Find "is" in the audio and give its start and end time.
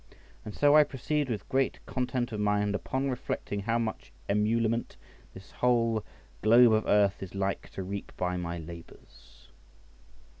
7.21-7.35